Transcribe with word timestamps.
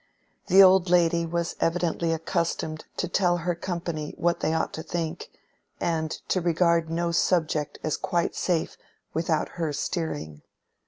The 0.47 0.63
old 0.63 0.89
lady 0.89 1.27
was 1.27 1.55
evidently 1.59 2.11
accustomed 2.11 2.85
to 2.97 3.07
tell 3.07 3.37
her 3.37 3.53
company 3.53 4.15
what 4.17 4.39
they 4.39 4.51
ought 4.51 4.73
to 4.73 4.81
think, 4.81 5.29
and 5.79 6.09
to 6.29 6.41
regard 6.41 6.89
no 6.89 7.11
subject 7.11 7.77
as 7.83 7.97
quite 7.97 8.33
safe 8.33 8.77
without 9.13 9.49
her 9.61 9.71
steering. 9.71 10.41